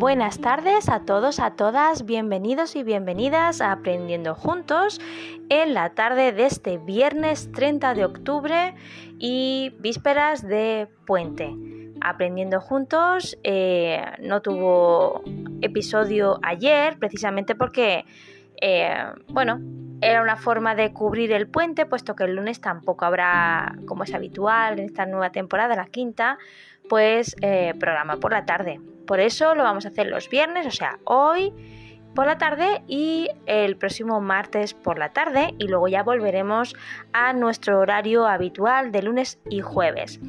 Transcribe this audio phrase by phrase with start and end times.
[0.00, 4.98] Buenas tardes a todos, a todas, bienvenidos y bienvenidas a Aprendiendo Juntos
[5.50, 8.74] en la tarde de este viernes 30 de octubre
[9.18, 11.54] y vísperas de puente.
[12.00, 15.22] Aprendiendo Juntos eh, no tuvo
[15.60, 18.06] episodio ayer precisamente porque,
[18.62, 19.60] eh, bueno,
[20.00, 24.14] era una forma de cubrir el puente, puesto que el lunes tampoco habrá, como es
[24.14, 26.38] habitual en esta nueva temporada, la quinta,
[26.88, 28.80] pues eh, programa por la tarde.
[29.10, 31.52] Por eso lo vamos a hacer los viernes, o sea, hoy
[32.14, 36.76] por la tarde y el próximo martes por la tarde y luego ya volveremos
[37.12, 40.20] a nuestro horario habitual de lunes y jueves.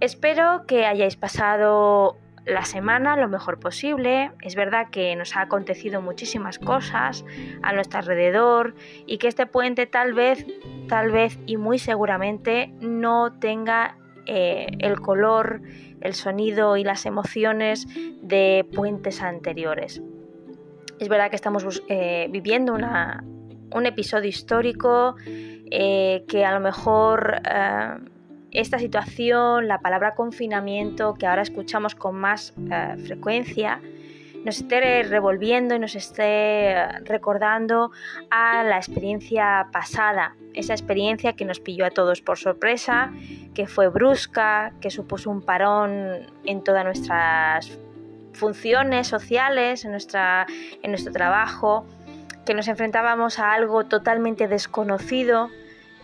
[0.00, 4.32] Espero que hayáis pasado la semana lo mejor posible.
[4.42, 7.24] Es verdad que nos ha acontecido muchísimas cosas
[7.62, 8.74] a nuestro alrededor
[9.06, 10.44] y que este puente tal vez,
[10.88, 13.96] tal vez y muy seguramente no tenga
[14.30, 15.62] eh, el color,
[16.02, 17.86] el sonido y las emociones
[18.20, 20.02] de puentes anteriores.
[21.00, 27.40] Es verdad que estamos eh, viviendo un episodio histórico eh, que a lo mejor
[28.50, 32.52] esta situación, la palabra confinamiento, que ahora escuchamos con más
[33.06, 33.80] frecuencia,
[34.44, 37.92] nos esté revolviendo y nos esté recordando
[38.30, 43.12] a la experiencia pasada, esa experiencia que nos pilló a todos por sorpresa,
[43.54, 47.78] que fue brusca, que supuso un parón en todas nuestras
[48.32, 50.46] funciones sociales, en, nuestra,
[50.82, 51.86] en nuestro trabajo,
[52.44, 55.48] que nos enfrentábamos a algo totalmente desconocido.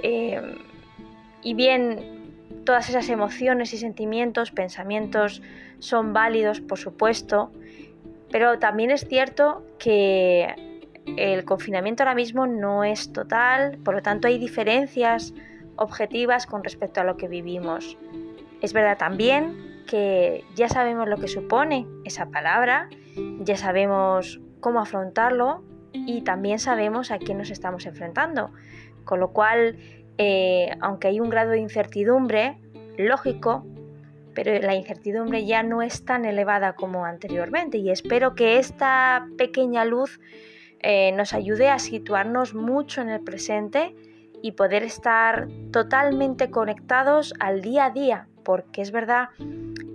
[0.02, 0.40] Eh,
[1.42, 2.14] y bien,
[2.64, 5.42] Todas esas emociones y sentimientos, pensamientos
[5.80, 7.52] son válidos, por supuesto,
[8.30, 10.73] pero también es cierto que
[11.06, 15.34] el confinamiento ahora mismo no es total, por lo tanto hay diferencias
[15.76, 17.98] objetivas con respecto a lo que vivimos.
[18.60, 22.88] Es verdad también que ya sabemos lo que supone esa palabra,
[23.40, 28.50] ya sabemos cómo afrontarlo y también sabemos a quién nos estamos enfrentando.
[29.04, 29.76] Con lo cual
[30.18, 32.58] eh, aunque hay un grado de incertidumbre,
[32.96, 33.66] lógico,
[34.34, 39.84] pero la incertidumbre ya no es tan elevada como anteriormente y espero que esta pequeña
[39.84, 40.20] luz
[40.86, 43.96] eh, nos ayude a situarnos mucho en el presente
[44.42, 49.30] y poder estar totalmente conectados al día a día, porque es verdad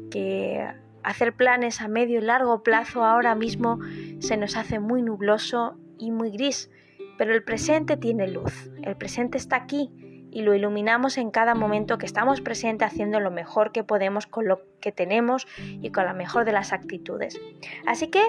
[0.10, 0.68] que
[1.04, 3.80] hacer planes a medio y largo plazo ahora mismo
[4.18, 6.72] se nos hace muy nubloso y muy gris,
[7.20, 9.92] pero el presente tiene luz, el presente está aquí
[10.32, 14.48] y lo iluminamos en cada momento que estamos presentes haciendo lo mejor que podemos con
[14.48, 17.40] lo que tenemos y con la mejor de las actitudes.
[17.86, 18.24] Así que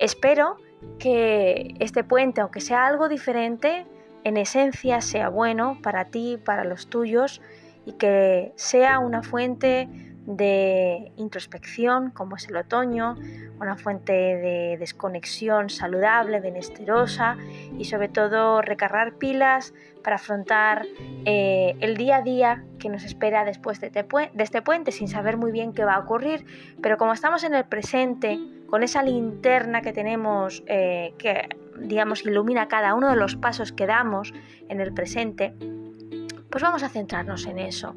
[0.00, 0.56] espero
[0.98, 3.86] que este puente, aunque sea algo diferente,
[4.24, 7.40] en esencia sea bueno para ti, para los tuyos
[7.86, 9.88] y que sea una fuente
[10.26, 13.16] de introspección, como es el otoño,
[13.58, 17.36] una fuente de desconexión saludable, benesterosa
[17.78, 20.86] y sobre todo recargar pilas para afrontar
[21.24, 23.90] eh, el día a día que nos espera después de,
[24.38, 26.44] este puente sin saber muy bien qué va a ocurrir,
[26.82, 28.38] pero como estamos en el presente,
[28.68, 33.86] con esa linterna que tenemos eh, que digamos ilumina cada uno de los pasos que
[33.86, 34.32] damos
[34.68, 35.54] en el presente,
[36.50, 37.94] pues vamos a centrarnos en eso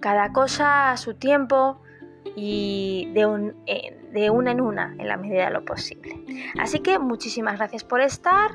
[0.00, 1.80] cada cosa a su tiempo
[2.34, 6.16] y de, eh, de una en una, en la medida de lo posible.
[6.58, 8.50] Así que muchísimas gracias por estar.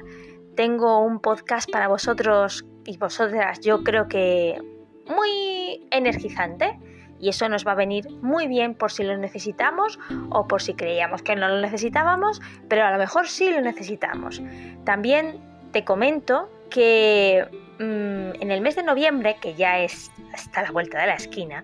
[0.55, 4.59] Tengo un podcast para vosotros y vosotras, yo creo que
[5.07, 6.77] muy energizante
[7.19, 10.73] y eso nos va a venir muy bien por si lo necesitamos o por si
[10.73, 14.41] creíamos que no lo necesitábamos, pero a lo mejor sí lo necesitamos.
[14.83, 15.39] También
[15.71, 17.45] te comento que
[17.79, 21.63] mm, en el mes de noviembre, que ya es hasta la vuelta de la esquina,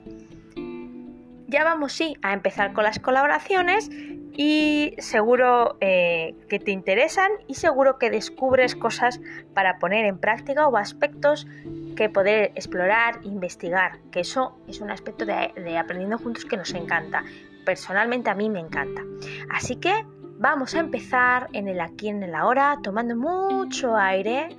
[1.48, 3.90] ya vamos sí a empezar con las colaboraciones
[4.38, 9.20] y seguro eh, que te interesan y seguro que descubres cosas
[9.56, 11.48] para poner en práctica o aspectos
[11.96, 17.24] que poder explorar investigar, que eso es un aspecto de, aprendiendo juntos que nos encanta.
[17.66, 19.02] Personalmente a mí me encanta.
[19.50, 20.06] Así que
[20.38, 24.56] vamos a empezar en el aquí en el ahora, tomando mucho aire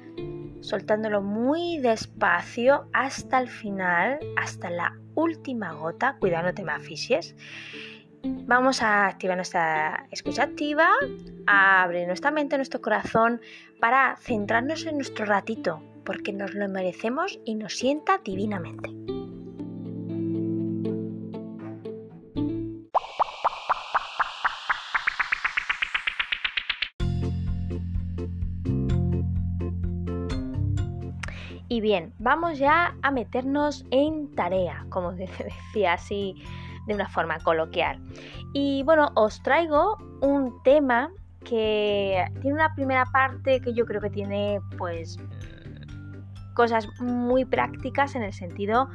[0.60, 6.16] soltándolo muy despacio hasta el final, hasta la última gota.
[6.18, 7.36] Cuidado, no te me aficies.
[8.22, 10.88] Vamos a activar nuestra escucha activa,
[11.46, 13.40] a abrir nuestra mente, nuestro corazón
[13.80, 18.90] para centrarnos en nuestro ratito, porque nos lo merecemos y nos sienta divinamente.
[31.70, 36.34] Y bien, vamos ya a meternos en tarea, como decía así
[36.88, 38.00] de una forma coloquial.
[38.52, 41.10] Y bueno, os traigo un tema
[41.44, 45.18] que tiene una primera parte que yo creo que tiene pues
[46.54, 48.88] cosas muy prácticas en el sentido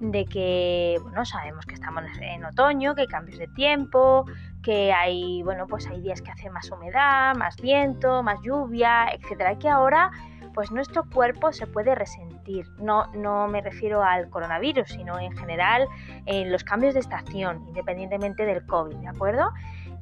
[0.00, 4.26] de que, bueno, sabemos que estamos en otoño, que hay cambios de tiempo,
[4.62, 9.58] que hay, bueno, pues hay días que hace más humedad, más viento, más lluvia, etcétera,
[9.58, 10.10] que ahora
[10.56, 12.66] pues nuestro cuerpo se puede resentir.
[12.78, 15.86] No, no me refiero al coronavirus, sino en general
[16.24, 19.50] en los cambios de estación, independientemente del COVID, ¿de acuerdo?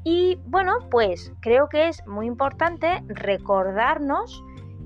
[0.04, 4.44] Y bueno, pues creo que es muy importante recordarnos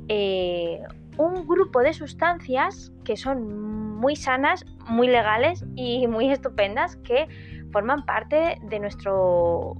[0.08, 0.80] eh,
[1.18, 7.28] un grupo de sustancias que son muy sanas, muy legales y muy estupendas que
[7.72, 9.74] forman parte de nuestro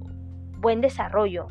[0.59, 1.47] buen desarrollo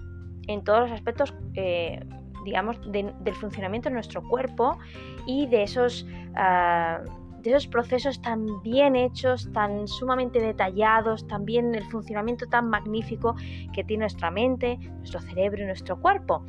[0.46, 2.04] en todos los aspectos, eh,
[2.44, 4.78] digamos, del funcionamiento de nuestro cuerpo
[5.26, 7.00] y de esos, ah,
[7.42, 13.34] de esos procesos tan bien hechos, tan sumamente detallados, también el funcionamiento tan magnífico
[13.72, 16.44] que tiene nuestra mente, nuestro cerebro y nuestro cuerpo.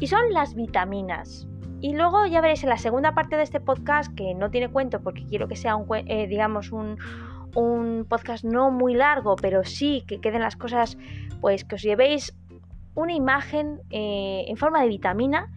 [0.00, 1.48] Y son las vitaminas.
[1.80, 5.00] Y luego ya veréis en la segunda parte de este podcast, que no tiene cuento
[5.02, 6.96] porque quiero que sea un, eh, digamos, un,
[8.08, 10.98] podcast no muy largo, pero sí que queden las cosas,
[11.40, 12.34] pues que os llevéis
[12.96, 15.52] una imagen eh, en forma de vitamina,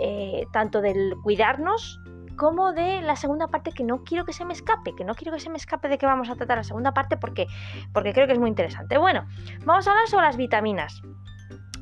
[0.00, 2.00] eh, tanto del cuidarnos
[2.36, 5.32] como de la segunda parte que no quiero que se me escape, que no quiero
[5.32, 7.46] que se me escape de que vamos a tratar la segunda parte porque,
[7.92, 8.98] porque creo que es muy interesante.
[8.98, 9.26] Bueno,
[9.64, 11.02] vamos a hablar sobre las vitaminas.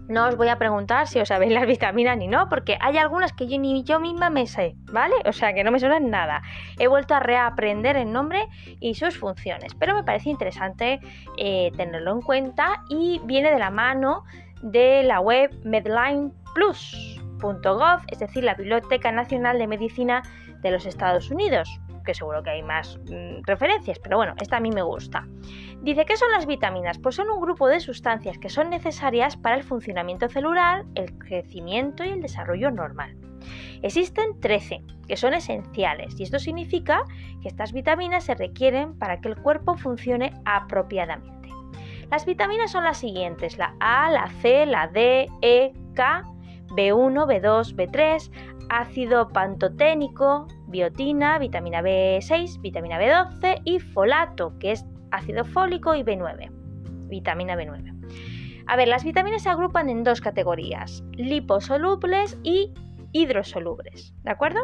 [0.09, 3.33] No os voy a preguntar si os sabéis las vitaminas ni no, porque hay algunas
[3.33, 5.15] que yo ni yo misma me sé, ¿vale?
[5.25, 6.43] O sea que no me suenan nada.
[6.79, 8.47] He vuelto a reaprender el nombre
[8.81, 11.01] y sus funciones, pero me parece interesante
[11.39, 14.25] eh, tenerlo en cuenta y viene de la mano
[14.65, 20.23] de la web medlineplus.gov, es decir, la Biblioteca Nacional de Medicina
[20.63, 21.69] de los Estados Unidos
[22.05, 25.27] que seguro que hay más mm, referencias, pero bueno, esta a mí me gusta.
[25.83, 26.99] Dice, ¿qué son las vitaminas?
[26.99, 32.05] Pues son un grupo de sustancias que son necesarias para el funcionamiento celular, el crecimiento
[32.05, 33.17] y el desarrollo normal.
[33.83, 37.05] Existen 13, que son esenciales, y esto significa
[37.43, 41.44] que estas vitaminas se requieren para que el cuerpo funcione apropiadamente.
[42.15, 46.23] Las vitaminas son las siguientes, la A, la C, la D, E, K,
[46.69, 48.31] B1, B2, B3,
[48.69, 56.51] ácido pantoténico, biotina, vitamina B6, vitamina B12 y folato, que es ácido fólico y B9,
[57.09, 58.63] vitamina B9.
[58.69, 62.73] A ver, las vitaminas se agrupan en dos categorías, liposolubles y
[63.11, 64.61] hidrosolubles, ¿de acuerdo?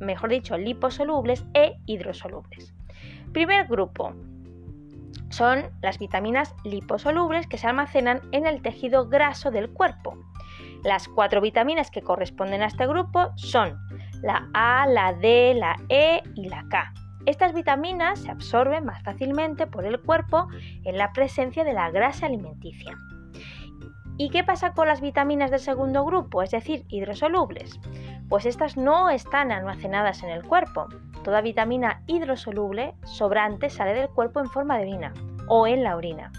[0.00, 2.74] Mejor dicho, liposolubles e hidrosolubles.
[3.32, 4.16] Primer grupo
[5.30, 10.16] son las vitaminas liposolubles que se almacenan en el tejido graso del cuerpo.
[10.84, 13.78] Las cuatro vitaminas que corresponden a este grupo son
[14.22, 16.92] la A, la D, la E y la K.
[17.26, 20.48] Estas vitaminas se absorben más fácilmente por el cuerpo
[20.84, 22.96] en la presencia de la grasa alimenticia.
[24.16, 27.78] ¿Y qué pasa con las vitaminas del segundo grupo, es decir, hidrosolubles?
[28.28, 30.88] Pues estas no están almacenadas en el cuerpo.
[31.24, 35.14] Toda vitamina hidrosoluble sobrante sale del cuerpo en forma de orina
[35.48, 36.32] o en la orina.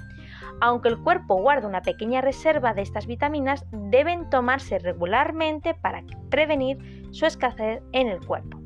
[0.61, 7.07] Aunque el cuerpo guarda una pequeña reserva de estas vitaminas, deben tomarse regularmente para prevenir
[7.11, 8.59] su escasez en el cuerpo.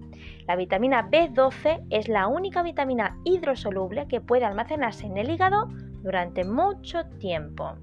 [0.47, 5.69] La vitamina B12 es la única vitamina hidrosoluble que puede almacenarse en el hígado
[6.01, 7.75] durante mucho tiempo.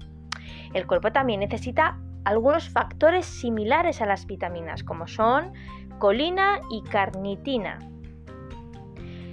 [0.73, 5.53] El cuerpo también necesita algunos factores similares a las vitaminas, como son
[5.97, 7.79] colina y carnitina.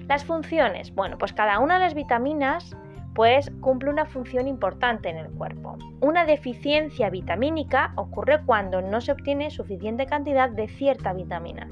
[0.09, 0.95] Las funciones.
[0.95, 2.75] Bueno, pues cada una de las vitaminas
[3.15, 5.77] pues cumple una función importante en el cuerpo.
[6.01, 11.69] Una deficiencia vitamínica ocurre cuando no se obtiene suficiente cantidad de cierta vitamina.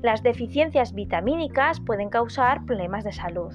[0.00, 3.52] Las deficiencias vitamínicas pueden causar problemas de salud.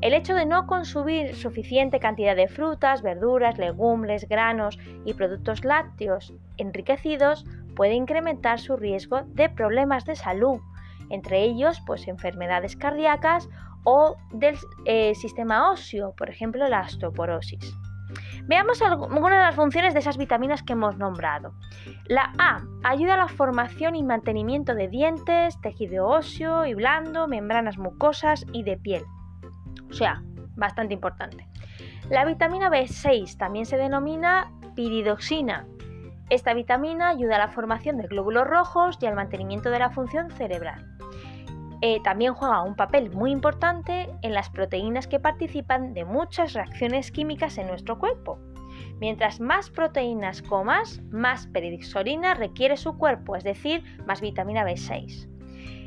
[0.00, 6.34] El hecho de no consumir suficiente cantidad de frutas, verduras, legumbres, granos y productos lácteos
[6.56, 7.46] enriquecidos
[7.76, 10.58] puede incrementar su riesgo de problemas de salud,
[11.10, 13.48] entre ellos pues enfermedades cardíacas
[13.84, 17.74] o del eh, sistema óseo, por ejemplo la osteoporosis.
[18.44, 21.54] Veamos algunas de las funciones de esas vitaminas que hemos nombrado.
[22.06, 27.78] La A ayuda a la formación y mantenimiento de dientes, tejido óseo y blando, membranas
[27.78, 29.04] mucosas y de piel.
[29.88, 30.22] O sea,
[30.56, 31.46] bastante importante.
[32.10, 35.66] La vitamina B6 también se denomina piridoxina.
[36.32, 40.30] Esta vitamina ayuda a la formación de glóbulos rojos y al mantenimiento de la función
[40.30, 40.82] cerebral.
[41.82, 47.12] Eh, también juega un papel muy importante en las proteínas que participan de muchas reacciones
[47.12, 48.38] químicas en nuestro cuerpo.
[48.98, 55.31] Mientras más proteínas comas, más peridixorina requiere su cuerpo, es decir, más vitamina B6.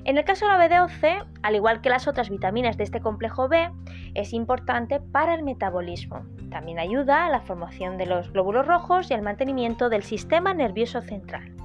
[0.05, 3.48] En el caso de la B12, al igual que las otras vitaminas de este complejo
[3.48, 3.72] B,
[4.13, 6.25] es importante para el metabolismo.
[6.51, 11.01] También ayuda a la formación de los glóbulos rojos y al mantenimiento del sistema nervioso
[11.01, 11.55] central.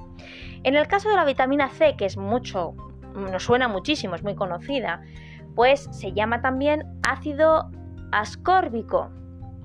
[0.63, 2.73] En el caso de la vitamina C, que es mucho,
[3.13, 5.01] nos suena muchísimo, es muy conocida,
[5.55, 7.69] pues se llama también ácido
[8.11, 9.11] ascórbico.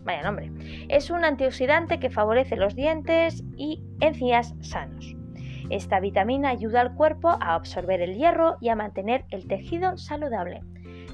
[0.04, 0.52] Vaya nombre.
[0.88, 5.15] Es un antioxidante que favorece los dientes y encías sanos.
[5.70, 10.62] Esta vitamina ayuda al cuerpo a absorber el hierro y a mantener el tejido saludable.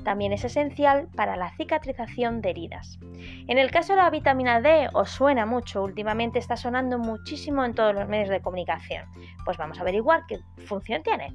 [0.04, 2.99] También es esencial para la cicatrización de heridas.
[3.47, 7.75] En el caso de la vitamina D, os suena mucho, últimamente está sonando muchísimo en
[7.75, 9.06] todos los medios de comunicación.
[9.44, 11.32] Pues vamos a averiguar qué función tiene.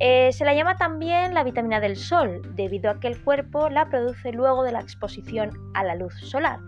[0.00, 3.88] Eh, se la llama también la vitamina del sol, debido a que el cuerpo la
[3.90, 6.58] produce luego de la exposición a la luz solar.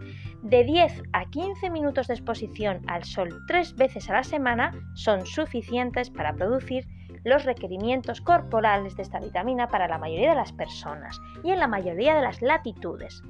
[0.43, 5.25] De 10 a 15 minutos de exposición al sol tres veces a la semana son
[5.25, 6.85] suficientes para producir
[7.23, 11.69] los requerimientos corporales de esta vitamina para la mayoría de las personas y en la
[11.69, 13.23] mayoría de las latitudes.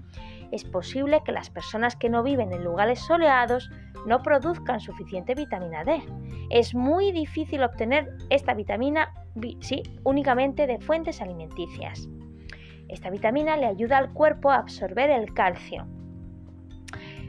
[0.53, 3.71] Es posible que las personas que no viven en lugares soleados
[4.07, 6.03] no produzcan suficiente vitamina D.
[6.49, 9.13] Es muy difícil obtener esta vitamina
[10.05, 12.09] únicamente de fuentes alimenticias.
[12.89, 15.87] Esta vitamina le ayuda al cuerpo a absorber el calcio,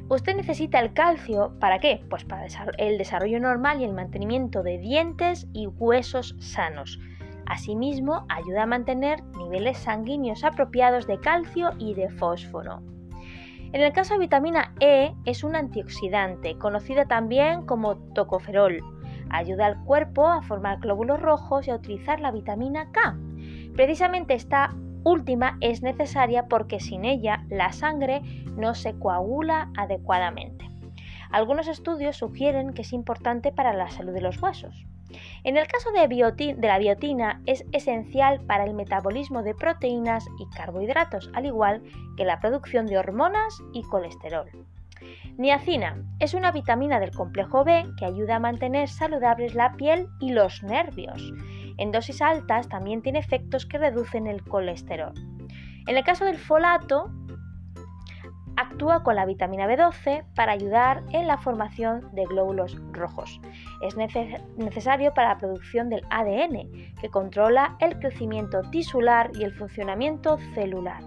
[0.09, 2.03] Usted necesita el calcio, ¿para qué?
[2.09, 2.45] Pues para
[2.77, 6.99] el desarrollo normal y el mantenimiento de dientes y huesos sanos.
[7.45, 12.81] Asimismo, ayuda a mantener niveles sanguíneos apropiados de calcio y de fósforo.
[13.73, 18.79] En el caso de vitamina E, es un antioxidante, conocida también como tocoferol.
[19.29, 23.17] Ayuda al cuerpo a formar glóbulos rojos y a utilizar la vitamina K.
[23.75, 28.21] Precisamente esta última es necesaria porque sin ella la sangre
[28.55, 30.69] no se coagula adecuadamente.
[31.31, 34.85] Algunos estudios sugieren que es importante para la salud de los huesos.
[35.43, 41.29] En el caso de, la biotina es esencial para el metabolismo de proteínas y carbohidratos,
[41.33, 41.83] al igual
[42.17, 44.49] que la producción de hormonas y colesterol.
[45.37, 50.31] Niacina es una vitamina del complejo B que ayuda a mantener saludables la piel y
[50.31, 51.33] los nervios.
[51.77, 55.13] En dosis altas también tiene efectos que reducen el colesterol.
[55.87, 57.11] En el caso del folato,
[58.55, 63.39] actúa con la vitamina B12 para ayudar en la formación de glóbulos rojos.
[63.81, 66.69] Es necesario para la producción del ADN,
[66.99, 71.01] que controla el crecimiento tisular y el funcionamiento celular.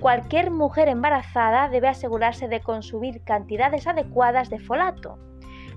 [0.00, 5.18] Cualquier mujer embarazada debe asegurarse de consumir cantidades adecuadas de folato.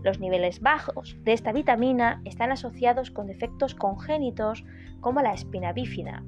[0.01, 4.63] Los niveles bajos de esta vitamina están asociados con defectos congénitos
[5.01, 6.23] como la espina bífida.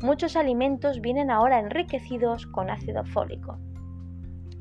[0.00, 3.58] Muchos alimentos vienen ahora enriquecidos con ácido fólico.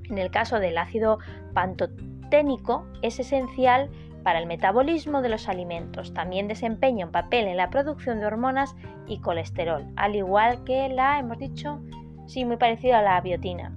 [0.09, 1.19] En el caso del ácido
[1.53, 3.89] pantoténico es esencial
[4.23, 6.13] para el metabolismo de los alimentos.
[6.13, 8.75] También desempeña un papel en la producción de hormonas
[9.07, 11.79] y colesterol, al igual que la, hemos dicho,
[12.25, 13.71] sí, muy parecido a la biotina.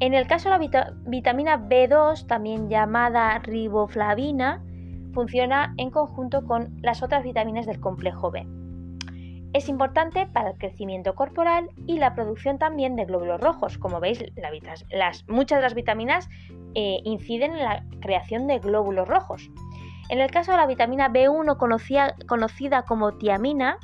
[0.00, 4.64] En el caso de la vitamina B2, también llamada riboflavina,
[5.12, 8.46] funciona en conjunto con las otras vitaminas del complejo B.
[9.52, 13.78] Es importante para el crecimiento corporal y la producción también de glóbulos rojos.
[13.78, 14.24] Como veis,
[15.26, 16.28] muchas de las vitaminas
[16.74, 19.50] eh, inciden en la creación de glóbulos rojos.
[20.08, 21.56] En el caso de la vitamina B1,
[22.26, 23.78] conocida como tiamina,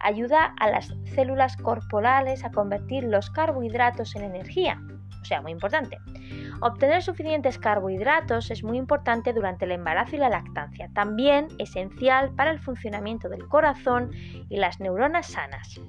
[0.00, 4.80] ayuda a las células corporales a convertir los carbohidratos en energía
[5.24, 5.98] o sea, muy importante.
[6.60, 12.50] Obtener suficientes carbohidratos es muy importante durante el embarazo y la lactancia, también esencial para
[12.50, 14.10] el funcionamiento del corazón
[14.50, 15.80] y las neuronas sanas.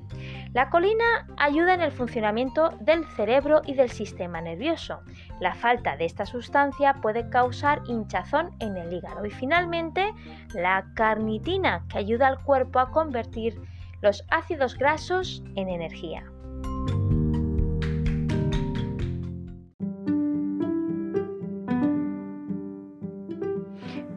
[0.53, 5.01] La colina ayuda en el funcionamiento del cerebro y del sistema nervioso.
[5.41, 9.25] La falta de esta sustancia puede causar hinchazón en el hígado.
[9.25, 10.13] Y finalmente,
[10.53, 13.59] la carnitina, que ayuda al cuerpo a convertir
[14.01, 16.23] los ácidos grasos en energía.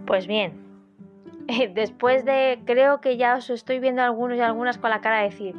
[0.09, 0.55] Pues bien,
[1.75, 5.25] después de, creo que ya os estoy viendo algunos y algunas con la cara de
[5.25, 5.55] decir,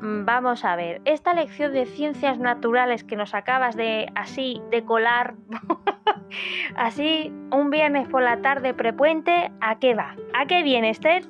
[0.00, 4.86] mm, vamos a ver, esta lección de ciencias naturales que nos acabas de así de
[4.86, 5.34] colar,
[6.76, 10.16] así un viernes por la tarde prepuente, ¿a qué va?
[10.32, 11.26] ¿A qué viene, Esther?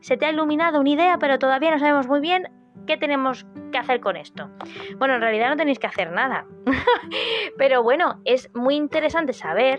[0.00, 2.48] Se te ha iluminado una idea, pero todavía no sabemos muy bien
[2.88, 4.50] qué tenemos que hacer con esto.
[4.98, 6.46] Bueno, en realidad no tenéis que hacer nada.
[7.56, 9.78] pero bueno, es muy interesante saber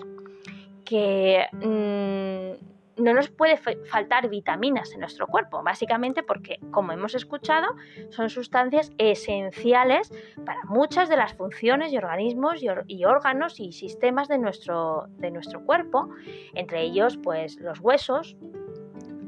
[0.84, 7.68] que mm, no nos puede faltar vitaminas en nuestro cuerpo, básicamente porque, como hemos escuchado,
[8.10, 10.12] son sustancias esenciales
[10.46, 15.66] para muchas de las funciones y organismos y, órganos y sistemas de nuestro, de nuestro
[15.66, 16.10] cuerpo,
[16.54, 18.36] entre ellos pues los huesos,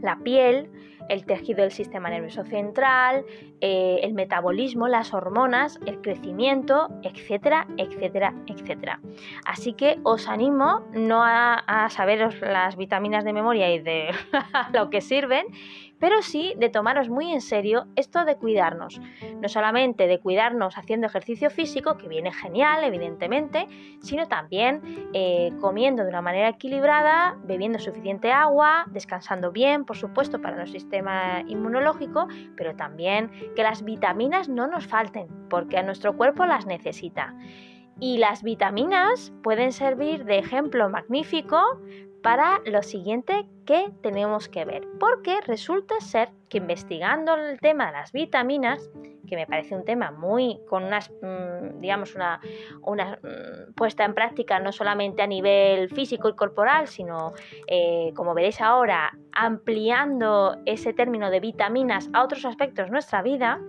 [0.02, 0.70] la piel,
[1.10, 3.26] el tejido del sistema nervioso central,
[3.62, 9.00] eh, el metabolismo, las hormonas, el crecimiento, etcétera, etcétera, etcétera.
[9.46, 14.10] Así que os animo no a, a saberos las vitaminas de memoria y de
[14.74, 15.46] lo que sirven,
[16.00, 19.00] pero sí de tomaros muy en serio esto de cuidarnos.
[19.42, 23.68] No solamente de cuidarnos haciendo ejercicio físico, que viene genial, evidentemente,
[24.02, 24.82] sino también
[25.14, 30.80] eh, comiendo de una manera equilibrada, bebiendo suficiente agua, descansando bien, por supuesto, para nuestro
[30.80, 36.66] sistema inmunológico, pero también que las vitaminas no nos falten, porque a nuestro cuerpo las
[36.66, 37.34] necesita.
[38.00, 41.62] Y las vitaminas pueden servir de ejemplo magnífico
[42.22, 44.88] para lo siguiente que tenemos que ver.
[45.00, 48.90] Porque resulta ser que investigando el tema de las vitaminas,
[49.30, 52.40] que me parece un tema muy con unas, mm, digamos, una,
[52.82, 57.34] una mm, puesta en práctica no solamente a nivel físico y corporal, sino,
[57.68, 63.60] eh, como veréis ahora, ampliando ese término de vitaminas a otros aspectos de nuestra vida,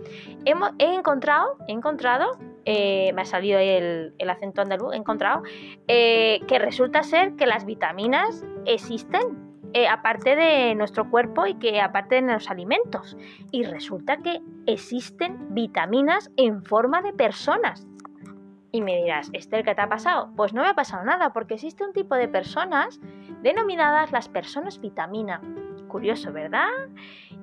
[0.44, 5.42] he encontrado, he encontrado eh, me ha salido el, acento andaluz, he encontrado,
[5.86, 11.80] eh, que resulta ser que las vitaminas existen eh, aparte de nuestro cuerpo y que
[11.80, 13.16] aparte de los alimentos.
[13.52, 17.86] Y resulta que existen vitaminas en forma de personas.
[18.72, 20.32] Y me dirás, Esther, ¿qué te ha pasado?
[20.36, 23.00] Pues no me ha pasado nada, porque existe un tipo de personas
[23.42, 25.40] denominadas las personas vitamina.
[25.88, 26.68] Curioso, ¿verdad?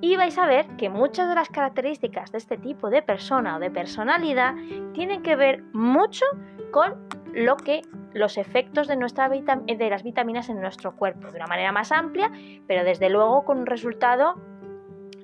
[0.00, 3.58] Y vais a ver que muchas de las características de este tipo de persona o
[3.58, 4.54] de personalidad
[4.92, 6.24] tienen que ver mucho
[6.70, 6.94] con
[7.32, 7.82] lo que
[8.12, 12.30] los efectos de, nuestra de las vitaminas en nuestro cuerpo de una manera más amplia,
[12.66, 14.40] pero desde luego con un resultado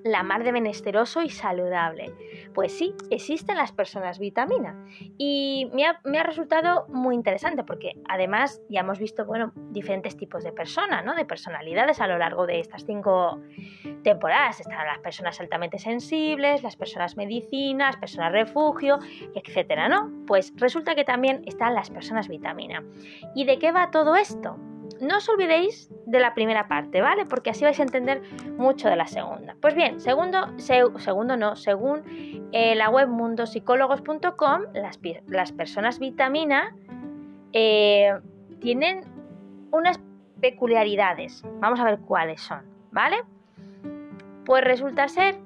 [0.04, 2.12] la mar de menesteroso y saludable.
[2.54, 4.84] Pues sí, existen las personas vitamina
[5.18, 10.52] y me ha, resultado muy interesante porque además ya hemos visto, bueno, diferentes tipos de
[10.52, 11.14] personas, ¿no?
[11.14, 13.40] De personalidades a lo largo de estas cinco
[14.02, 14.60] temporadas.
[14.60, 18.98] Están las personas altamente sensibles, las personas medicinas, personas refugio,
[19.34, 20.10] etcétera, ¿no?
[20.26, 22.82] Pues resulta que también están las personas vitamina.
[23.34, 24.58] ¿Y de qué va todo esto?
[25.00, 27.26] No os olvidéis de la primera parte, ¿vale?
[27.26, 28.22] Porque así vais a entender
[28.56, 29.56] mucho de la segunda.
[29.60, 32.02] Pues bien, segundo, segundo no, según
[32.52, 36.74] eh, la web mundosicólogos.com, las, las, personas vitamina
[37.52, 38.18] eh,
[38.60, 39.04] tienen
[39.70, 40.00] unas
[40.40, 41.42] peculiaridades.
[41.60, 43.18] Vamos a ver cuáles son, ¿vale?
[44.44, 45.38] Pues resulta ser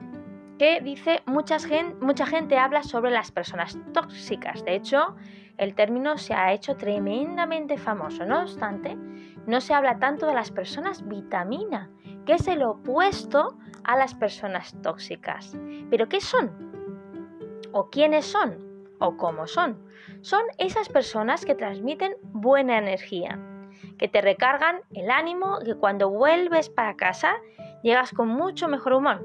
[0.58, 4.64] que dice mucha gente, mucha gente habla sobre las personas tóxicas.
[4.64, 5.16] De hecho,
[5.58, 8.24] el término se ha hecho tremendamente famoso.
[8.24, 8.96] No obstante,
[9.46, 11.90] no se habla tanto de las personas vitamina,
[12.26, 15.56] que es el opuesto a las personas tóxicas.
[15.90, 16.50] ¿Pero qué son?
[17.72, 18.58] ¿O quiénes son?
[18.98, 19.78] ¿O cómo son?
[20.22, 23.38] Son esas personas que transmiten buena energía,
[23.98, 27.34] que te recargan el ánimo, que cuando vuelves para casa
[27.82, 29.24] llegas con mucho mejor humor.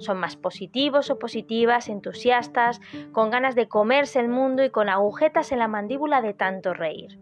[0.00, 2.80] Son más positivos o positivas, entusiastas,
[3.12, 7.18] con ganas de comerse el mundo y con agujetas en la mandíbula de tanto reír.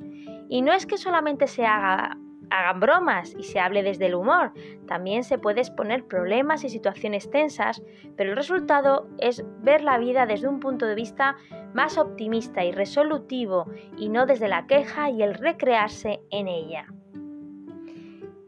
[0.49, 2.17] Y no es que solamente se haga
[2.51, 4.53] hagan bromas y se hable desde el humor.
[4.87, 7.83] También se puede exponer problemas y situaciones tensas,
[8.17, 11.37] pero el resultado es ver la vida desde un punto de vista
[11.75, 16.87] más optimista y resolutivo y no desde la queja y el recrearse en ella.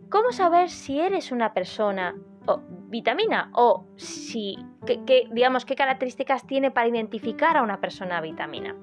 [0.09, 4.57] ¿Cómo saber si eres una persona o vitamina o si
[5.33, 8.75] digamos qué características tiene para identificar a una persona vitamina?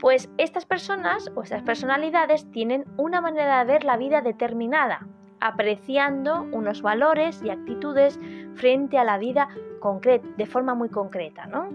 [0.00, 5.06] Pues estas personas o estas personalidades tienen una manera de ver la vida determinada,
[5.40, 8.18] apreciando unos valores y actitudes
[8.54, 9.48] frente a la vida
[10.36, 11.68] de forma muy concreta, ¿no?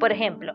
[0.00, 0.54] Por ejemplo,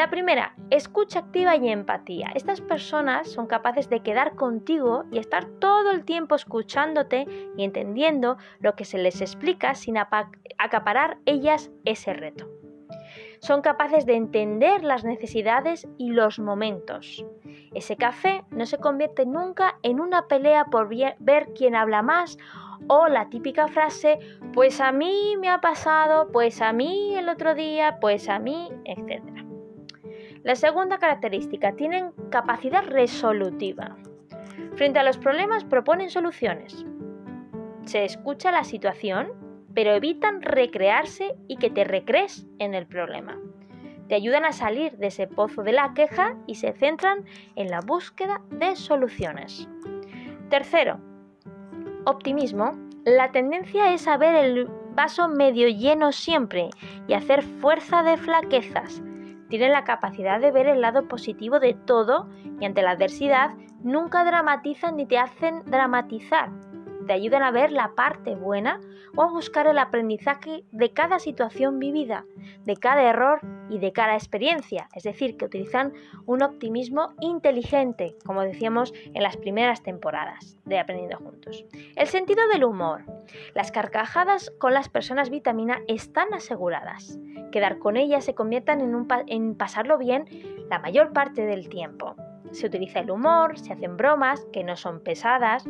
[0.00, 2.30] la primera, escucha activa y empatía.
[2.34, 8.38] Estas personas son capaces de quedar contigo y estar todo el tiempo escuchándote y entendiendo
[8.60, 12.48] lo que se les explica sin acaparar ellas ese reto
[13.42, 17.24] son capaces de entender las necesidades y los momentos.
[17.74, 22.36] Ese café no se convierte nunca en una pelea por ver quién habla más
[22.88, 24.18] o la típica frase,
[24.52, 28.68] pues a mí me ha pasado, pues a mí el otro día, pues a mí,
[28.84, 29.49] etc.
[30.42, 33.96] La segunda característica, tienen capacidad resolutiva.
[34.76, 36.84] Frente a los problemas proponen soluciones.
[37.84, 43.38] Se escucha la situación pero evitan recrearse y que te recrees en el problema.
[44.08, 47.24] Te ayudan a salir de ese pozo de la queja y se centran
[47.54, 49.68] en la búsqueda de soluciones.
[50.48, 50.98] Tercero,
[52.04, 52.76] optimismo.
[53.04, 56.70] La tendencia es a ver el vaso medio lleno siempre
[57.06, 59.02] y hacer fuerza de flaquezas.
[59.50, 62.28] Tienen la capacidad de ver el lado positivo de todo
[62.60, 63.50] y ante la adversidad
[63.82, 66.50] nunca dramatizan ni te hacen dramatizar
[67.10, 68.78] te ayudan a ver la parte buena
[69.16, 72.24] o a buscar el aprendizaje de cada situación vivida,
[72.64, 74.88] de cada error y de cada experiencia.
[74.94, 75.92] Es decir, que utilizan
[76.26, 81.64] un optimismo inteligente, como decíamos en las primeras temporadas de Aprendiendo Juntos.
[81.96, 83.02] El sentido del humor.
[83.56, 87.18] Las carcajadas con las personas vitamina están aseguradas.
[87.50, 90.26] Quedar con ellas se conviertan en, en pasarlo bien
[90.70, 92.14] la mayor parte del tiempo.
[92.52, 95.64] Se utiliza el humor, se hacen bromas que no son pesadas,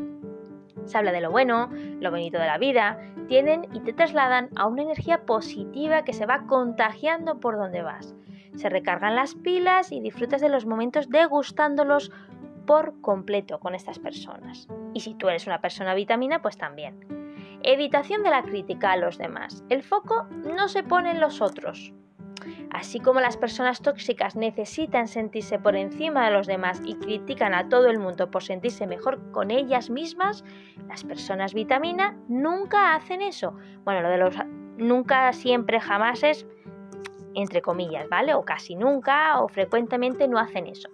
[0.90, 2.98] se habla de lo bueno, lo bonito de la vida,
[3.28, 8.14] tienen y te trasladan a una energía positiva que se va contagiando por donde vas.
[8.56, 12.10] Se recargan las pilas y disfrutas de los momentos degustándolos
[12.66, 14.68] por completo con estas personas.
[14.92, 16.98] Y si tú eres una persona vitamina, pues también.
[17.62, 19.64] Evitación de la crítica a los demás.
[19.68, 20.26] El foco
[20.56, 21.92] no se pone en los otros,
[22.70, 27.68] Así como las personas tóxicas necesitan sentirse por encima de los demás y critican a
[27.68, 30.44] todo el mundo por sentirse mejor con ellas mismas,
[30.86, 33.54] las personas vitamina nunca hacen eso.
[33.84, 34.34] Bueno, lo de los
[34.76, 36.46] nunca, siempre, jamás es
[37.34, 38.34] entre comillas, ¿vale?
[38.34, 40.88] O casi nunca o frecuentemente no hacen eso.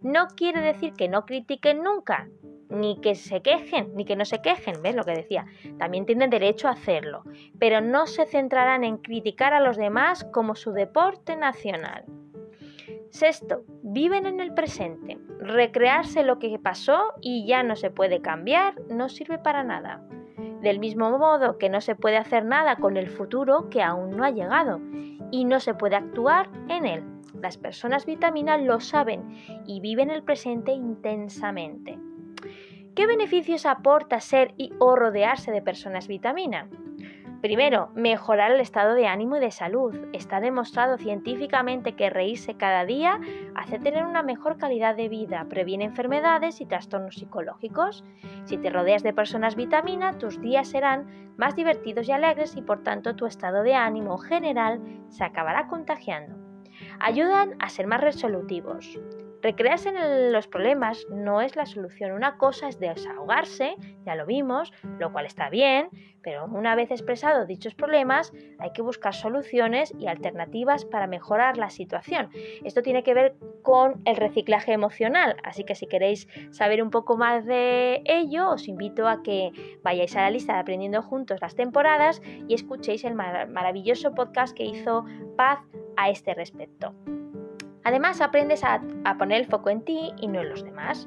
[0.00, 2.28] No quiere decir que no critiquen nunca,
[2.74, 5.46] ni que se quejen, ni que no se quejen, ¿ves lo que decía?
[5.78, 7.24] También tienen derecho a hacerlo,
[7.58, 12.04] pero no se centrarán en criticar a los demás como su deporte nacional.
[13.10, 15.18] Sexto, viven en el presente.
[15.38, 20.02] Recrearse lo que pasó y ya no se puede cambiar no sirve para nada.
[20.62, 24.24] Del mismo modo que no se puede hacer nada con el futuro que aún no
[24.24, 24.80] ha llegado
[25.30, 27.04] y no se puede actuar en él.
[27.40, 29.22] Las personas vitaminas lo saben
[29.66, 31.98] y viven el presente intensamente.
[32.94, 36.68] ¿Qué beneficios aporta ser y o rodearse de personas vitamina?
[37.40, 39.96] Primero, mejorar el estado de ánimo y de salud.
[40.12, 43.20] Está demostrado científicamente que reírse cada día
[43.56, 48.04] hace tener una mejor calidad de vida, previene enfermedades y trastornos psicológicos.
[48.44, 52.84] Si te rodeas de personas vitamina, tus días serán más divertidos y alegres y por
[52.84, 56.36] tanto tu estado de ánimo general se acabará contagiando.
[57.00, 59.00] Ayudan a ser más resolutivos.
[59.44, 62.12] Recrearse en los problemas no es la solución.
[62.12, 63.76] Una cosa es desahogarse,
[64.06, 65.90] ya lo vimos, lo cual está bien,
[66.22, 71.68] pero una vez expresados dichos problemas hay que buscar soluciones y alternativas para mejorar la
[71.68, 72.30] situación.
[72.64, 77.18] Esto tiene que ver con el reciclaje emocional, así que si queréis saber un poco
[77.18, 79.50] más de ello, os invito a que
[79.82, 84.64] vayáis a la lista de Aprendiendo Juntos las temporadas y escuchéis el maravilloso podcast que
[84.64, 85.04] hizo
[85.36, 85.58] Paz
[85.98, 86.94] a este respecto.
[87.84, 88.80] Además, aprendes a,
[89.18, 91.06] poner el foco en ti y no en los demás.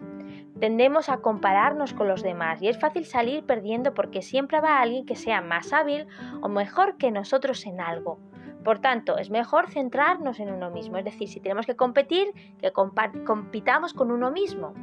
[0.59, 5.05] Tendemos a compararnos con los demás y es fácil salir perdiendo porque siempre va alguien
[5.05, 6.07] que sea más hábil
[6.41, 8.19] o mejor que nosotros en algo.
[8.63, 12.71] Por tanto, es mejor centrarnos en uno mismo, es decir, si tenemos que competir, que
[12.71, 14.73] compitamos con uno mismo.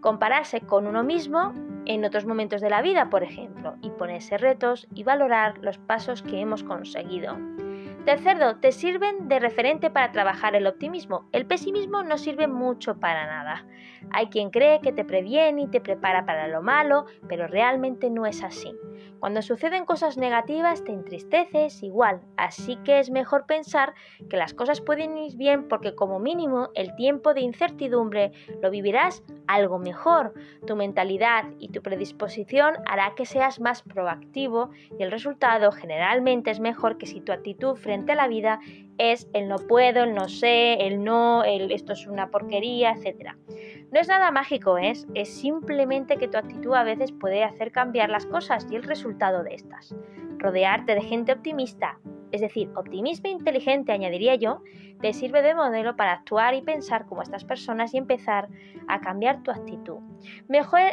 [0.00, 1.52] Compararse con uno mismo
[1.86, 6.22] en otros momentos de la vida, por ejemplo, y ponerse retos y valorar los pasos
[6.22, 7.36] que hemos conseguido.
[8.04, 11.28] Tercero, te sirven de referente para trabajar el optimismo.
[11.32, 13.66] El pesimismo no sirve mucho para nada.
[14.10, 18.24] Hay quien cree que te previene y te prepara para lo malo, pero realmente no
[18.24, 18.72] es así.
[19.20, 23.92] Cuando suceden cosas negativas te entristeces igual, así que es mejor pensar
[24.30, 29.22] que las cosas pueden ir bien porque como mínimo el tiempo de incertidumbre lo vivirás
[29.46, 30.32] algo mejor.
[30.66, 36.60] Tu mentalidad y tu predisposición hará que seas más proactivo y el resultado generalmente es
[36.60, 38.58] mejor que si tu actitud frente a la vida
[38.96, 43.36] es el no puedo, el no sé, el no, el esto es una porquería, etc.
[43.92, 45.06] No es nada mágico, ¿es?
[45.14, 49.42] es simplemente que tu actitud a veces puede hacer cambiar las cosas y el resultado
[49.42, 49.96] de estas.
[50.38, 51.98] Rodearte de gente optimista,
[52.30, 54.62] es decir, optimista e inteligente, añadiría yo,
[55.00, 58.48] te sirve de modelo para actuar y pensar como estas personas y empezar
[58.86, 59.98] a cambiar tu actitud.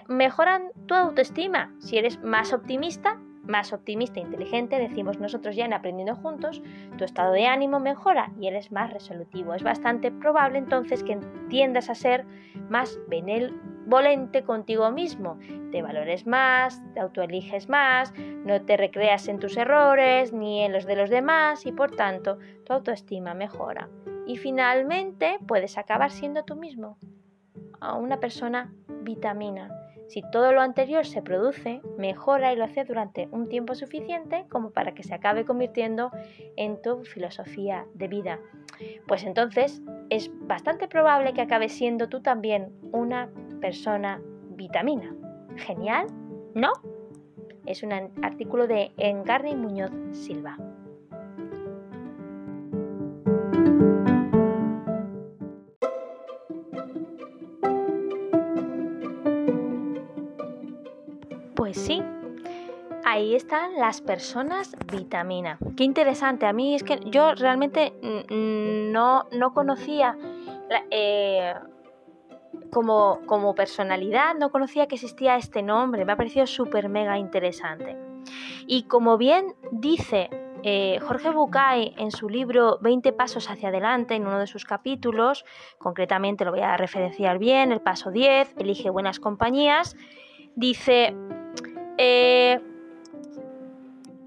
[0.08, 1.76] mejoran tu autoestima.
[1.80, 6.62] Si eres más optimista, más optimista e inteligente, decimos nosotros ya en Aprendiendo Juntos,
[6.98, 9.54] tu estado de ánimo mejora y eres más resolutivo.
[9.54, 12.26] Es bastante probable entonces que tiendas a ser
[12.70, 15.40] más benevolente contigo mismo.
[15.72, 18.14] Te valores más, te autoeliges más,
[18.46, 22.38] no te recreas en tus errores ni en los de los demás y por tanto
[22.66, 23.90] tu autoestima mejora.
[24.26, 26.98] Y finalmente puedes acabar siendo tú mismo,
[27.80, 29.70] a una persona vitamina
[30.08, 34.72] si todo lo anterior se produce, mejora y lo hace durante un tiempo suficiente como
[34.72, 36.12] para que se acabe convirtiendo
[36.56, 38.40] en tu filosofía de vida.
[39.08, 45.14] Pues entonces es bastante probable que acabes siendo tú también una persona vitamina.
[45.56, 46.08] ¿Genial?
[46.54, 46.72] ¿No?
[47.66, 50.58] Es un artículo de Encarni Muñoz Silva.
[63.18, 65.58] Ahí están las personas vitamina.
[65.76, 66.46] Qué interesante.
[66.46, 67.94] A mí es que yo realmente
[68.30, 70.16] no, no conocía
[70.92, 71.54] eh,
[72.72, 76.06] como, como personalidad, no conocía que existía este nombre.
[76.06, 77.98] Me ha parecido súper mega interesante.
[78.68, 80.30] Y como bien dice
[80.62, 85.44] eh, Jorge Bucay en su libro 20 pasos hacia adelante, en uno de sus capítulos,
[85.80, 89.96] concretamente lo voy a referenciar bien, el paso 10, elige buenas compañías,
[90.56, 91.16] dice...
[92.00, 92.62] Eh,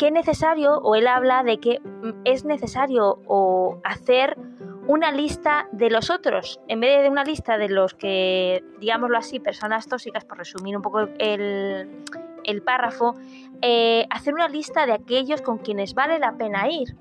[0.01, 4.39] que es necesario, o él habla de que mm, es necesario o hacer
[4.87, 9.41] una lista de los otros, en vez de una lista de los que, digámoslo así,
[9.41, 13.15] personas tóxicas, por resumir un poco el, párrafo,
[13.61, 16.97] eh, hacer una lista de aquellos con quienes vale la pena ir.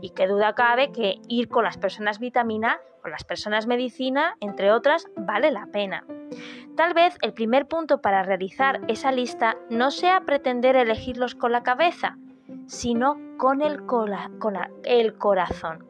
[0.00, 4.72] Y qué duda cabe que ir con las personas vitamina, con las personas medicina, entre
[4.72, 6.06] otras, vale la pena.
[6.78, 11.62] Tal vez el primer punto para realizar esa lista no sea pretender elegirlos con la
[11.62, 12.16] cabeza,
[12.68, 13.82] sino con el,
[14.84, 15.84] el corazón.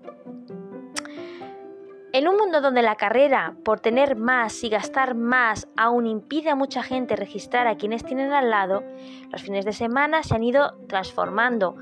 [2.13, 6.55] En un mundo donde la carrera por tener más y gastar más aún impide a
[6.55, 8.83] mucha gente registrar a quienes tienen al lado,
[9.31, 11.77] los fines de semana se han ido transformando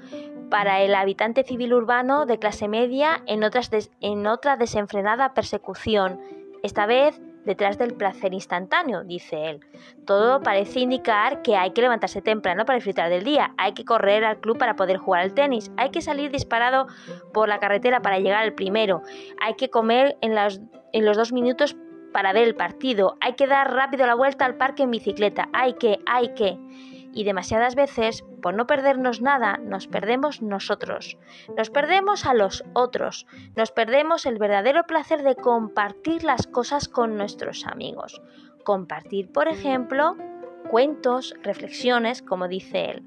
[0.50, 3.44] para el habitante civil urbano de clase media en,
[4.00, 6.20] en otra desenfrenada persecución,
[6.62, 9.60] esta vez detrás del placer instantáneo, dice él.
[10.04, 14.24] Todo parece indicar que hay que levantarse temprano para disfrutar del día, hay que correr
[14.24, 16.88] al club para poder jugar al tenis, hay que salir disparado
[17.32, 19.02] por la carretera para llegar al primero,
[19.40, 20.36] hay que comer en,
[20.92, 21.76] en los dos minutos
[22.12, 25.74] para ver el partido, hay que dar rápido la vuelta al parque en bicicleta, hay
[25.74, 26.58] que, hay que
[27.16, 31.16] y demasiadas veces, por no perdernos nada, nos perdemos nosotros,
[31.56, 33.26] nos perdemos a los otros,
[33.56, 38.20] nos perdemos el verdadero placer de compartir las cosas con nuestros amigos.
[38.64, 40.14] Compartir, por ejemplo,
[40.68, 43.02] cuentos, reflexiones, como dice él.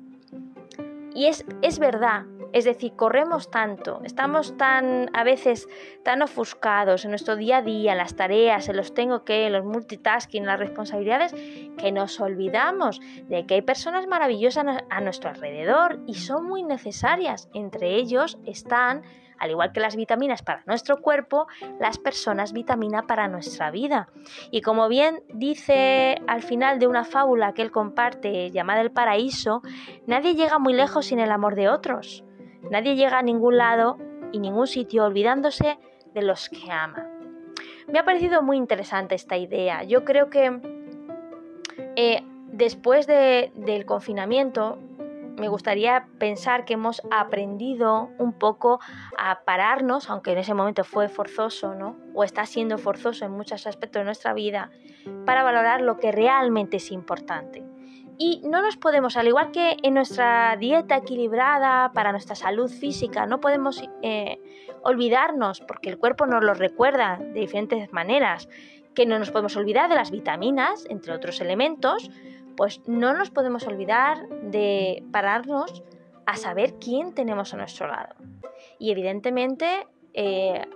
[1.14, 5.68] Y es, es verdad, es decir, corremos tanto, estamos tan a veces
[6.04, 9.54] tan ofuscados en nuestro día a día, en las tareas, en los tengo que, en
[9.54, 11.34] los multitasking, en las responsabilidades,
[11.78, 17.50] que nos olvidamos de que hay personas maravillosas a nuestro alrededor y son muy necesarias.
[17.54, 19.04] Entre ellos están
[19.40, 21.48] al igual que las vitaminas para nuestro cuerpo,
[21.80, 24.10] las personas vitamina para nuestra vida.
[24.52, 29.62] Y como bien dice al final de una fábula que él comparte llamada El Paraíso,
[30.06, 32.24] nadie llega muy lejos sin el amor de otros.
[32.70, 33.98] Nadie llega a ningún lado
[34.32, 35.78] y ningún sitio olvidándose
[36.14, 37.08] de los que ama.
[37.88, 39.84] Me ha parecido muy interesante esta idea.
[39.84, 40.60] Yo creo que
[41.96, 44.78] eh, después del confinamiento
[45.40, 48.80] me gustaría pensar que hemos aprendido un poco
[49.18, 51.96] a pararnos, aunque en ese momento fue forzoso, ¿no?
[52.14, 54.70] O está siendo forzoso en muchos aspectos de nuestra vida,
[55.26, 57.64] para valorar lo que realmente es importante.
[58.22, 63.26] Y no nos podemos, al igual que en nuestra dieta equilibrada para nuestra salud física,
[63.26, 64.38] no podemos eh,
[64.84, 68.50] olvidarnos, porque el cuerpo nos lo recuerda de diferentes maneras,
[68.94, 72.12] que no nos podemos olvidar de las vitaminas, entre otros elementos,
[72.58, 75.82] pues no nos podemos olvidar de pararnos
[76.26, 78.16] a saber quién tenemos a nuestro lado.
[78.80, 80.68] Y evidentemente eh,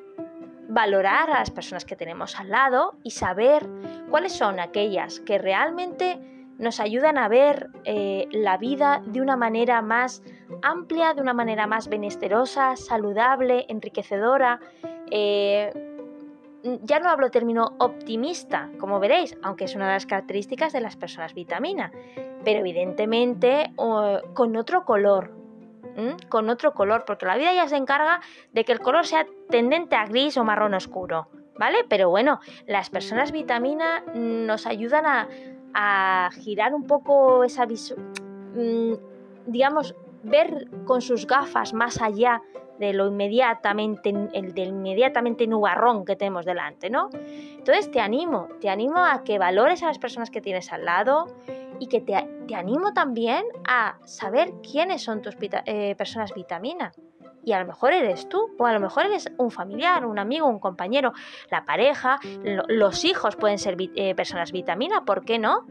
[0.69, 3.67] valorar a las personas que tenemos al lado y saber
[4.09, 9.81] cuáles son aquellas que realmente nos ayudan a ver eh, la vida de una manera
[9.81, 10.23] más
[10.61, 14.59] amplia, de una manera más benesterosa, saludable, enriquecedora.
[15.09, 15.71] Eh,
[16.83, 20.95] ya no hablo término optimista, como veréis, aunque es una de las características de las
[20.95, 21.91] personas vitamina,
[22.45, 25.35] pero evidentemente con otro color,
[26.29, 28.21] con otro color, porque la vida ya se encarga
[28.53, 31.27] de que el color sea tendente a gris o marrón oscuro,
[31.59, 31.79] ¿vale?
[31.89, 35.27] Pero bueno, las personas vitamina nos ayudan a,
[35.73, 37.99] a girar un poco esa visión,
[38.55, 38.93] mm,
[39.47, 42.41] digamos, ver con sus gafas más allá
[42.79, 47.09] de lo inmediatamente, el del inmediatamente nubarrón que tenemos delante, ¿no?
[47.13, 51.27] Entonces te animo, te animo a que valores a las personas que tienes al lado
[51.79, 56.91] y que te, te animo también a saber quiénes son tus eh, personas vitamina.
[57.45, 60.47] Y a lo mejor eres tú, o a lo mejor eres un familiar, un amigo,
[60.47, 61.13] un compañero,
[61.51, 62.19] la pareja,
[62.67, 65.65] los hijos pueden ser eh, personas vitamina, ¿por qué no?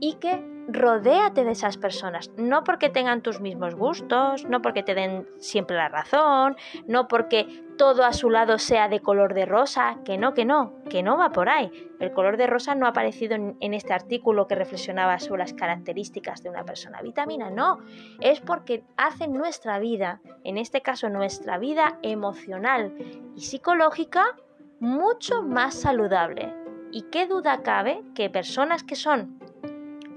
[0.00, 4.94] Y que rodéate de esas personas, no porque tengan tus mismos gustos, no porque te
[4.94, 9.98] den siempre la razón, no porque todo a su lado sea de color de rosa,
[10.04, 11.70] que no, que no, que no va por ahí.
[12.00, 16.42] El color de rosa no ha aparecido en, este artículo que reflexionaba sobre las características
[16.42, 17.78] de una persona vitamina, no,
[18.20, 22.94] es porque hacen nuestra vida, en este caso nuestra vida emocional
[23.36, 24.24] y psicológica,
[24.80, 26.52] mucho más saludable.
[26.92, 29.38] ¿Y qué duda cabe que personas que son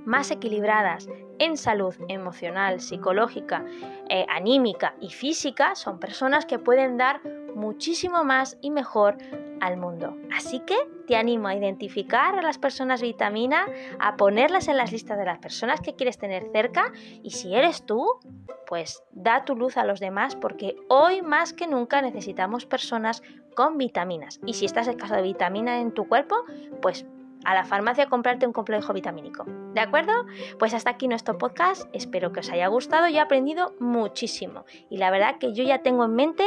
[0.10, 3.64] más equilibradas en salud emocional, psicológica,
[4.10, 7.22] eh, anímica y física son personas que pueden dar
[7.56, 9.18] muchísimo más y mejor
[9.62, 10.18] al mundo.
[10.36, 13.68] Así que te animo a identificar a las personas vitamina,
[14.00, 16.92] a ponerlas en las listas de las personas que quieres tener cerca
[17.22, 18.08] y si eres tú,
[18.66, 23.22] pues da tu luz a los demás porque hoy más que nunca necesitamos personas
[23.56, 24.40] con vitaminas.
[24.44, 26.36] Y si estás escaso de vitamina en tu cuerpo,
[26.82, 27.06] pues
[27.46, 29.46] a la farmacia comprarte un complejo vitamínico.
[29.74, 30.12] ¿De acuerdo?
[30.58, 31.88] Pues hasta aquí nuestro podcast.
[31.94, 34.66] Espero que os haya gustado y he aprendido muchísimo.
[34.90, 36.44] Y la verdad que yo ya tengo en mente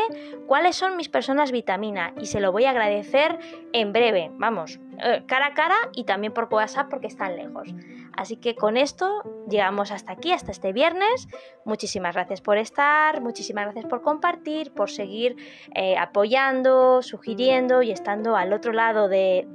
[0.47, 3.39] cuáles son mis personas vitamina y se lo voy a agradecer
[3.73, 4.31] en breve.
[4.35, 7.69] Vamos, eh, cara a cara y también por WhatsApp porque están lejos.
[8.17, 11.29] Así que con esto llegamos hasta aquí, hasta este viernes.
[11.65, 15.37] Muchísimas gracias por estar, muchísimas gracias por compartir, por seguir
[15.75, 19.49] eh, apoyando, sugiriendo y estando al otro lado de,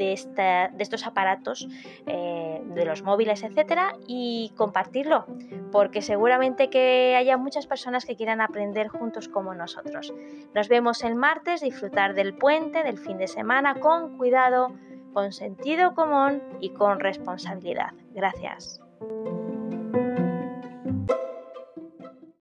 [0.80, 1.68] estos aparatos,
[2.08, 5.26] eh, de los móviles, etcétera, y compartirlo,
[5.72, 10.14] porque seguramente que haya muchas personas que quieran aprender juntos como nosotros.
[10.54, 14.74] Nos vemos el martes, disfrutar del puente, del fin de semana, con cuidado
[15.18, 17.92] con sentido común y con responsabilidad.
[18.18, 18.82] Gracias.